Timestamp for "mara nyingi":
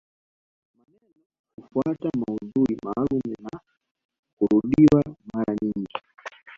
5.33-5.97